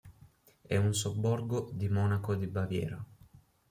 È 0.65 0.75
un 0.75 0.95
sobborgo 0.95 1.69
di 1.71 1.87
Monaco 1.87 2.33
di 2.33 2.47
Baviera. 2.47 3.05